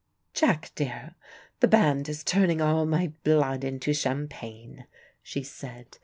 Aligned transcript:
"Jack 0.33 0.71
dear, 0.73 1.13
the 1.59 1.67
band 1.67 2.09
is 2.09 2.23
turning 2.23 2.59
all 2.59 2.87
my 2.87 3.13
blood 3.23 3.63
into 3.63 3.93
champagne," 3.93 4.87
she 5.21 5.43
said. 5.43 5.99